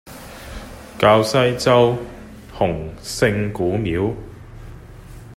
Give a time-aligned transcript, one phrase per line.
[0.97, 1.95] 滘西洲
[2.57, 4.15] 洪聖古廟